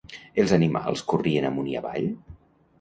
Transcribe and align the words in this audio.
Els 0.43 0.53
animals 0.57 1.05
corrien 1.13 1.47
amunt 1.53 1.71
i 1.77 1.81
avall? 1.85 2.11